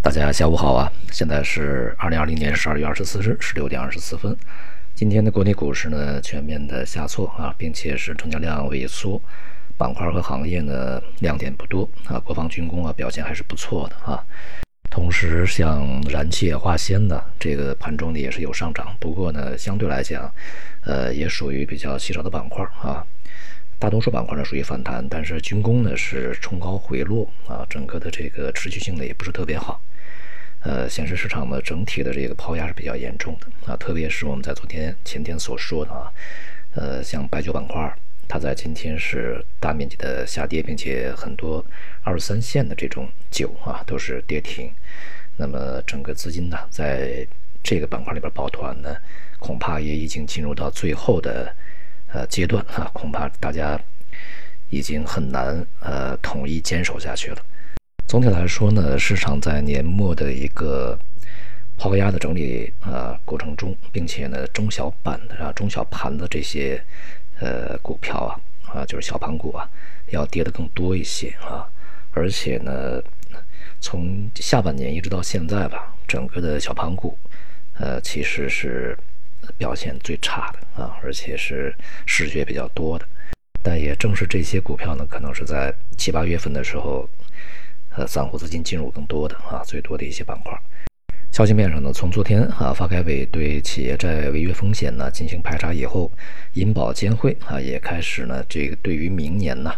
[0.00, 0.90] 大家下午好啊！
[1.10, 4.34] 现在是二零二零年十二月二十四日十六点二十四分。
[4.94, 9.20] 今天的国内股市呢全面的下挫啊，并且是成交量萎缩，
[9.76, 12.16] 板块和行业呢亮点不多啊。
[12.20, 14.24] 国防军工啊表现还是不错的啊。
[14.88, 20.32] 同时，像燃气、化纤呢，这个盘中呢也是有上涨，不过呢相对来讲，
[20.84, 23.04] 呃也属于比较稀少的板块啊。
[23.78, 29.80] 大多数板块呢属于反弹，但是军工呢是冲高回落啊，整个的这个持续性呢也不是特别好。
[30.62, 36.12] 呃，显示市场呢整体的这个抛压是比较严重的啊，特别是我们在昨天、前天所说的啊，
[36.74, 37.96] 呃，像白酒板块，
[38.26, 41.64] 它在今天是大面积的下跌，并且很多
[42.02, 44.68] 二三线的这种酒啊都是跌停。
[45.36, 47.24] 那么整个资金呢在
[47.62, 48.96] 这个板块里边抱团呢，
[49.38, 51.54] 恐怕也已经进入到最后的
[52.12, 53.80] 呃阶段啊，恐怕大家
[54.70, 57.38] 已经很难呃统一坚守下去了。
[58.06, 60.98] 总体来说呢，市场在年末的一个
[61.76, 66.82] 抛压的整理啊过程中，并且呢，中小板的啊、中小盘的这些
[67.38, 68.40] 呃股票啊
[68.72, 69.68] 啊，就是小盘股啊，
[70.10, 71.68] 要跌得更多一些啊。
[72.12, 73.00] 而且呢，
[73.80, 77.16] 从下半年一直到现在吧，整个的小盘股
[77.74, 78.98] 呃其实是
[79.56, 81.74] 表现最差的啊，而且是
[82.06, 83.06] 失血比较多的。
[83.62, 87.08] 但也正是这些股票呢，可能是在七八月份的时候。
[87.96, 90.56] 呃，散户资金进入更多的啊，最多的一些板块。
[91.32, 96.08] 消息面上呢，从昨天啊，发改委对企业债违约风险呢进行排查以后，
[96.52, 99.72] 银保监会啊也开始呢这个对于明年呢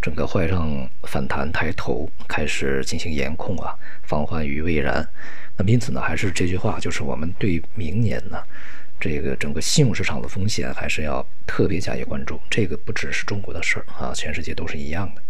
[0.00, 5.06] 整个坏账反弹抬头开始进行严控啊，防患于未然。
[5.58, 8.42] 那么因此呢，还是这句话，就是我们对明年呢
[8.98, 12.40] 这个整个信用市场的风险还是要特别加以关注。
[12.50, 15.22] 这个不只是中国的事儿啊，全世界都是一样的。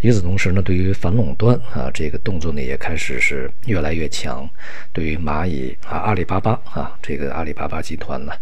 [0.00, 4.48] 与此同时呢，对于反垄断啊，这个动作呢也开始是越来越强。
[4.92, 8.32] 对于蚂蚁啊、阿里巴巴啊，这个阿里巴巴集团呢，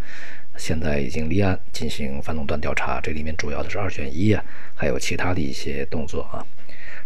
[0.57, 3.01] 现在已经立案进行反垄断调查。
[3.01, 4.43] 这里面主要的是二选一啊，
[4.75, 6.45] 还有其他的一些动作啊。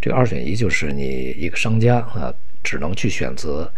[0.01, 3.71] 这个二选一就是你一个商家啊，只能去选择，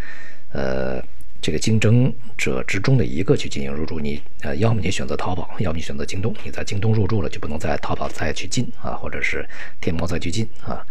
[0.52, 1.02] 呃。
[1.40, 6.34] 这个竞争者之中的一个去进行入驻，你呃，要么你选择淘宝，要么你选择京东。
[6.44, 9.48] 你在京东入驻了，就不能在淘宝再去进啊，或者是
[9.80, 10.84] 天猫再去进啊。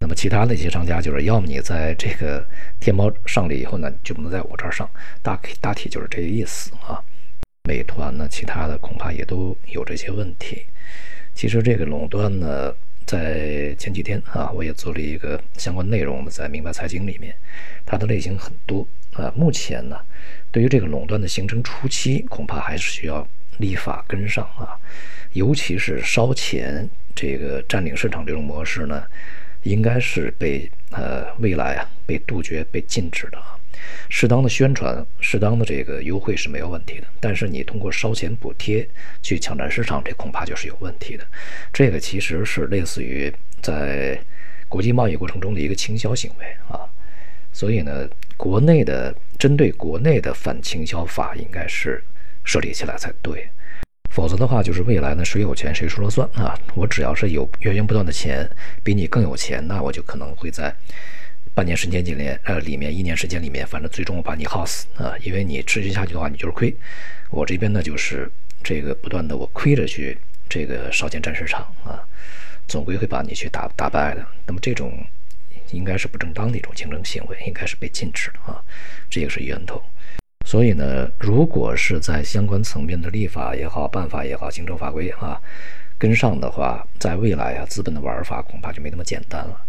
[0.00, 2.44] 那么其他的一些商家就是，要么你在这个
[2.80, 4.88] 天猫上了以后呢，就不能在我这儿上。
[5.22, 7.00] 大大体就是这个意思啊。
[7.68, 10.66] 美团呢，其他的恐怕也都有这些问题。
[11.34, 12.74] 其实这个垄断呢，
[13.06, 17.32] 在前几天啊，我也做了一个相关内容，在明白财经里面，
[17.86, 18.84] 它的类型很多。
[19.12, 20.00] 啊，目前呢，
[20.50, 23.26] 对于这个垄断的形成初期，恐怕还是需要
[23.58, 24.72] 立法跟上啊，
[25.34, 29.04] 尤其是烧钱这个占领市场这种模式呢，
[29.64, 33.58] 应该是被呃未来啊被杜绝、被禁止的啊。
[34.08, 38.88] 适当的宣传、适当的这个优惠是没有问题的，但是你通过烧钱补贴
[39.20, 41.26] 去抢占市场，这恐怕就是有问题的。
[41.70, 43.30] 这个其实是类似于
[43.60, 44.18] 在
[44.70, 46.88] 国际贸易过程中的一个倾销行为啊，
[47.52, 48.08] 所以呢。
[48.42, 52.02] 国内的针对国内的反倾销法应该是
[52.42, 53.48] 设立起来才对，
[54.10, 56.58] 否则的话就是未来呢谁有钱谁说了算啊！
[56.74, 58.50] 我只要是有源源不断的钱，
[58.82, 60.74] 比你更有钱，那我就可能会在
[61.54, 65.14] 半年、时间、几年呃里面一年时间里面，反正最终我把你耗死啊！
[65.22, 66.76] 因为你持续下去的话，你就是亏。
[67.30, 68.28] 我这边呢就是
[68.60, 72.02] 这个不断的我亏着去这个烧钱占市场啊，
[72.66, 74.26] 总归会把你去打打败的。
[74.46, 74.92] 那么这种。
[75.72, 78.62] 应该是不正当的一种竞争行为，应该是被禁止的啊，
[79.10, 79.82] 这个是源头。
[80.46, 85.40] 所以呢，如果是在相关层面的立法也好、办法也好、行政法规啊
[85.98, 89.60] 跟上的话，在未来啊，资本的玩法恐怕就没那么简单了。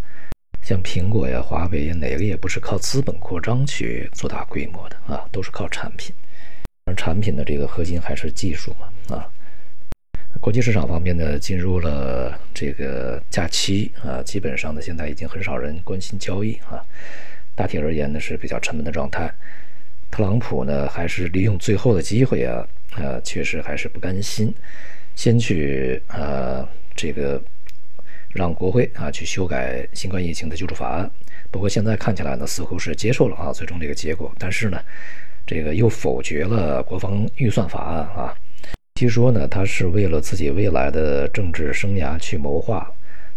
[0.63, 6.15] 像苹果呀、华为呀，哪个也不是靠资本扩张去做大规模的啊，都是靠产品。
[6.85, 9.29] 而产品的这个核心还是技术嘛啊。
[10.43, 16.83] 国际市场方面呢，进入了这个假期啊，基本上呢，现在已经很少人关心交易啊。
[17.55, 19.33] 大体而言呢，是比较沉闷的状态。
[20.11, 22.67] 特朗普呢，还是利用最后的机会啊，
[22.97, 24.53] 呃，确实还是不甘心，
[25.15, 27.41] 先去呃这个
[28.33, 31.09] 让国会啊去修改新冠疫情的救助法案。
[31.51, 34.77] 不过现在看起来呢，似乎是接受了啊最终这个结果，但是呢，
[35.47, 38.35] 这个又否决了国防预算法案啊。
[39.03, 42.89] 据说呢，他是为了自己未来的政治生涯去谋划，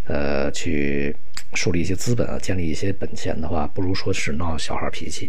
[0.06, 1.12] 呃，去
[1.54, 5.28] 树立一些资本啊，建立一些本钱的话，不如说是闹小孩脾气。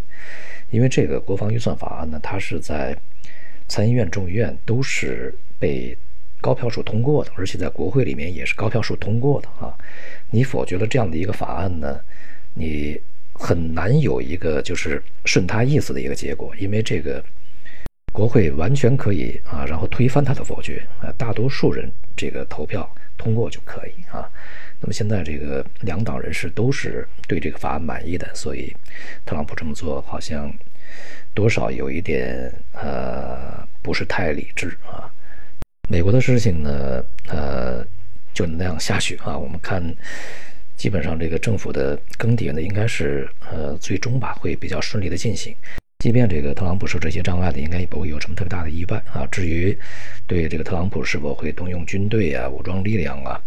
[0.69, 2.95] 因为这个国防预算法案呢，它是在
[3.67, 5.97] 参议院、众议院都是被
[6.39, 9.73] 高票数通过的，而且在国会里面也是高票数通过的啊。
[10.29, 11.99] 你否决了这样的一个法案呢，
[12.53, 12.95] 你
[13.33, 17.23] 很难有一个就是顺他意思的一个结果，因为这个
[18.17, 24.27] 国会完全可以啊，然后推翻他的否决啊，大多数人这个投票通过就可以啊。
[24.79, 28.75] 那么现在这个两党人士都是对这个法案满意的，所以
[29.23, 30.51] 特朗普这么做好像
[31.35, 35.05] 多少有一点呃不是太理智啊。
[35.87, 37.85] 美国的事情呢，呃，
[38.33, 39.37] 就那样下去啊。
[39.37, 39.95] 我们看。
[40.75, 45.55] 基本上，这个政府的更迭呢，应该是呃，最终吧会比较顺利的进行。
[45.99, 49.27] 即便这个特朗普受这些障碍的，应该也不会有什么特别大的意外啊。
[49.31, 49.77] 至于
[50.27, 53.41] 对这个特朗普是否会动用军队啊、武装力量啊、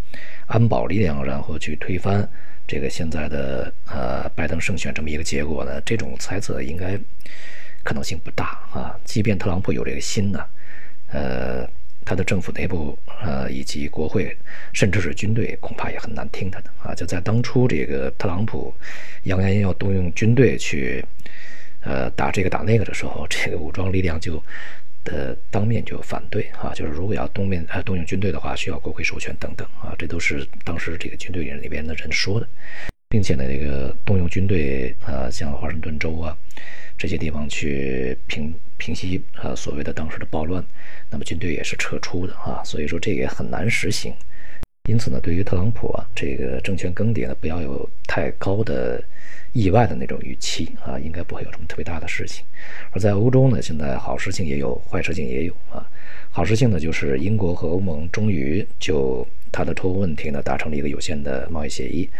[0.47, 2.29] 安保力量，然后去推翻
[2.67, 5.81] 这个现在的呃拜登胜选这么一个结果呢？
[5.83, 6.99] 这种猜测应该
[7.85, 8.99] 可能性不大啊。
[9.05, 10.45] 即便特朗普有这个心呢，
[11.13, 11.69] 呃。
[12.03, 14.35] 他的政府内部，呃，以及国会，
[14.73, 16.95] 甚至是军队，恐怕也很难听他的啊！
[16.95, 18.75] 就在当初这个特朗普
[19.25, 21.05] 扬言要动用军队去，
[21.83, 24.43] 呃，打这个打那个的时候， 这个武装力量就
[25.05, 32.47] 呃当面就反对啊，就是如果要动面呃动用军队的话，需要国会授权等等啊，这都是当时这个军队里边的人说的，
[33.09, 36.37] 并且呢，这个动用军队，呃，像华盛顿州啊。
[36.99, 40.63] 这些地方去平平息啊所谓的当时的暴乱，
[41.09, 44.13] 那么军队也是撤出的啊，所以说这个也很难实行。
[44.91, 49.01] 因此呢，对于特朗普啊这个政权更迭呢，不要有太高的
[49.53, 52.45] 意外的那种预期啊，应该不会有什么特别大的事情。
[52.91, 55.87] 而在欧洲呢，现在好事情也有，坏事情也有啊。
[56.33, 62.11] 好事情呢，就是英国和欧盟终于就它的脱欧问题呢达成了一个有限的贸易协议，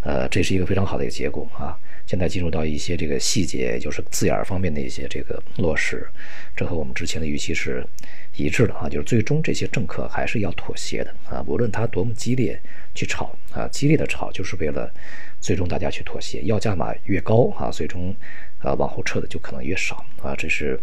[0.00, 1.78] 呃，这是一个非常好的一个结果啊。
[2.06, 6.06] 现在进入到一些这个细节，就是字眼方面的一些这个落实，
[6.54, 7.84] 这和我们之前的预期是
[8.36, 8.88] 一致的啊。
[8.88, 12.60] 就是最终这些政客还是要妥协的啊，无论他多么激烈
[12.94, 14.88] 去吵啊，激烈的吵就是为了
[15.40, 16.40] 最终大家去妥协。
[16.42, 18.14] 要价码越高啊，最终
[18.58, 20.32] 啊往后撤的就可能越少啊。
[20.36, 20.78] 这是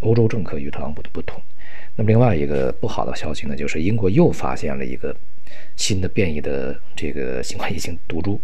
[0.00, 1.40] 欧洲政客与特朗普的不同。
[1.96, 5.16] 那么另外一个不好的消息呢，就是英国又发现了一个
[5.74, 8.38] 新的变异的这个新冠疫情毒株。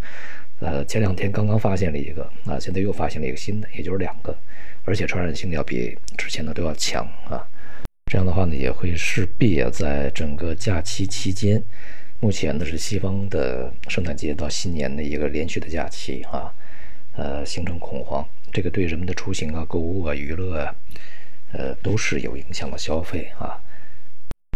[0.64, 4.32] 呃，前两天刚刚发现了一个，啊，现在又发现了一个新的，也就是两个，
[4.85, 7.44] 而且传染性要比之前的都要强啊。
[8.06, 11.61] 这样的话呢，也会势必啊，在整个假期期间，
[12.20, 16.55] 目前呢是西方的圣诞节到新年的一个连续的假期啊，
[17.17, 20.75] 呃，形成恐慌，这个对人们的出行啊、购物啊、娱乐啊，
[21.55, 23.59] 呃，都是有影响的消费啊。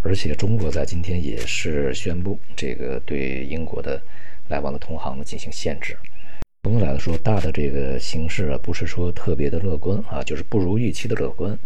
[0.04, 4.00] 而且中国在今天也是宣布这个对英国的。
[4.48, 5.96] 来往的同行呢进行限制。
[6.62, 11.56] 总的来说，大的这个形势啊，不是说特别的乐观啊，就是不如预期的乐观。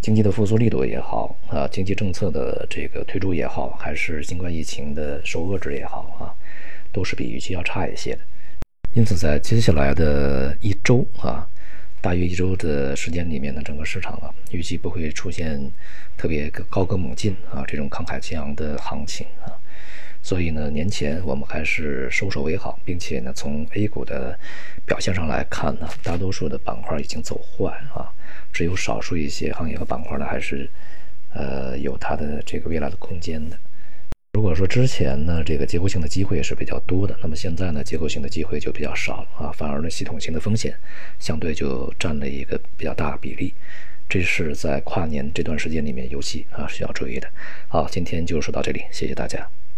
[0.00, 6.32] 经济的复苏力度也好啊，经济政策的这个推出也好，还是新冠疫情的受遏制也好啊，
[6.90, 8.20] 都是比预期要差一些的。
[8.94, 11.46] 因此，在接下来的一周啊，
[12.00, 15.70] 大约一周的时间里面呢，整个市场啊，预计不会出现
[16.16, 19.52] 特别高歌猛进啊这种慷慨激昂的行情啊。
[20.22, 24.38] 所以呢，年前我们还是收手为好，并且呢，从 A 股的
[24.84, 28.12] 表现上来看呢，大多数的板块已经走坏啊，
[28.52, 30.68] 只有少数一些行业和板块呢，还是
[31.32, 33.58] 呃有它的这个未来的空间的。
[34.34, 40.76] 如果说之前呢，这个结构性的机会是比较多的，那么现在呢，结构性的机会就比较少了啊，反而呢，系统性的风险
[41.18, 43.52] 相对就占了一个比较大的比例，
[44.08, 47.28] 这是在跨年这段时间里面尤其啊需要注意的。
[47.68, 49.44] 好，今天就说到这里，谢谢大家。